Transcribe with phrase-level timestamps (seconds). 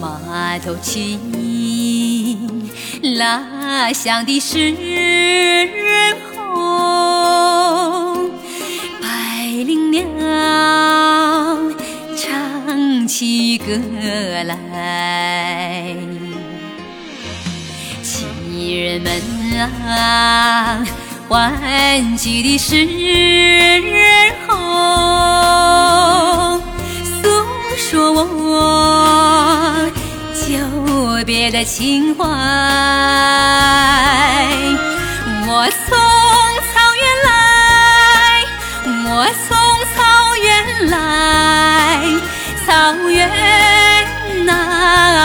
[0.00, 1.18] 马头琴，
[3.18, 4.74] 拉响的是
[6.34, 8.30] 红，
[9.00, 10.02] 百灵鸟
[12.16, 13.64] 唱起歌
[14.44, 14.54] 来，
[18.02, 18.28] 亲
[18.84, 19.10] 人们
[19.88, 20.84] 啊，
[21.28, 22.86] 欢聚的时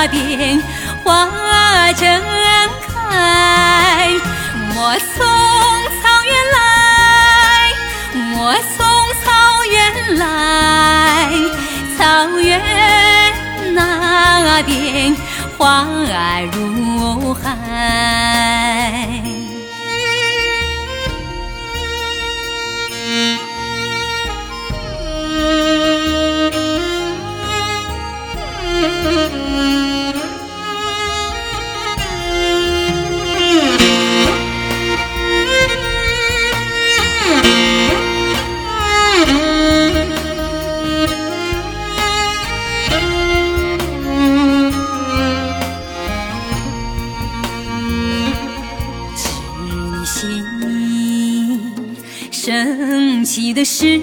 [0.00, 0.62] 那边
[1.04, 2.22] 花正
[2.88, 4.08] 开。
[4.74, 5.18] 我从
[6.00, 6.58] 草原来，
[8.34, 8.40] 我
[8.74, 8.78] 从
[9.20, 9.28] 草
[9.70, 9.76] 原
[10.16, 10.24] 来，
[11.98, 12.00] 草
[12.38, 12.48] 原
[13.74, 13.78] 那
[14.62, 15.14] 边
[15.58, 18.69] 花儿如海。
[52.42, 54.00] 升起的时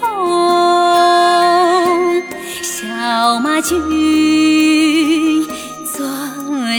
[0.00, 0.10] 候，
[2.60, 3.76] 小马驹
[5.94, 6.04] 坐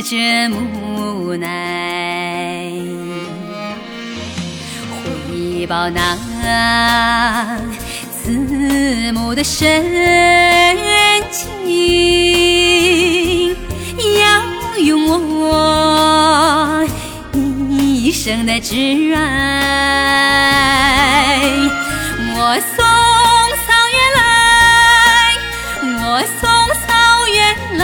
[0.03, 2.69] 着木乃，
[5.29, 7.57] 回报那
[8.11, 8.29] 慈
[9.13, 9.85] 母的深
[11.31, 11.47] 情，
[18.23, 19.19] 生的挚爱。
[22.37, 22.79] 我从
[23.65, 24.23] 草原来，
[25.99, 26.07] 我
[26.39, 26.41] 从
[26.79, 26.87] 草
[27.27, 27.43] 原
[27.79, 27.83] 来，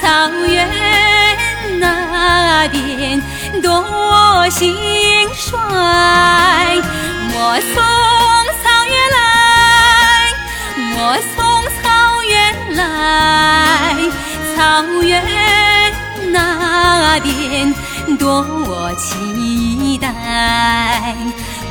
[0.00, 0.02] 草
[0.48, 0.56] 原
[1.78, 1.84] 那
[2.68, 3.20] 边
[3.60, 4.74] 多兴
[5.34, 5.52] 衰。
[7.34, 7.38] 我
[7.74, 7.76] 从
[8.62, 9.20] 草原来，
[10.96, 10.98] 我
[11.36, 11.36] 从
[11.82, 11.84] 草
[12.32, 12.32] 原
[12.76, 12.82] 来，
[14.56, 14.56] 草
[15.02, 15.12] 原
[16.32, 16.32] 那
[17.20, 17.28] 边
[18.18, 21.14] 多我期待。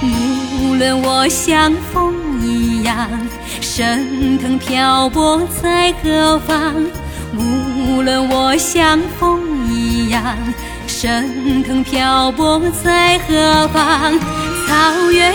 [0.01, 3.09] 无论我像风一样
[3.61, 6.75] 升腾漂泊在何方，
[7.33, 9.39] 无论我像风
[9.69, 10.35] 一样
[10.88, 14.19] 升腾漂泊在何方，
[14.67, 15.33] 草原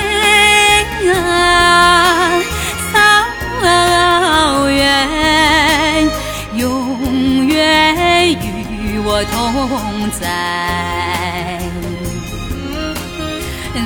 [9.11, 10.29] 我同在。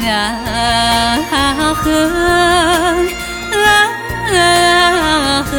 [0.04, 1.86] 啊哼
[4.32, 5.54] 啊哼，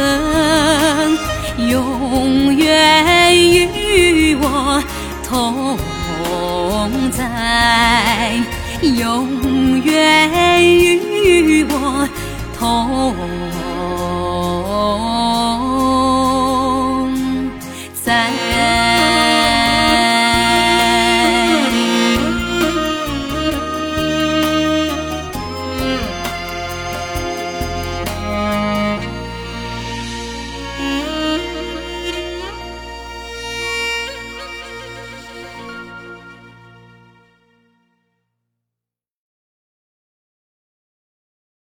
[1.66, 4.82] 永远与我
[5.26, 5.78] 同
[7.10, 7.22] 在，
[8.82, 12.06] 永远与我
[12.58, 13.14] 同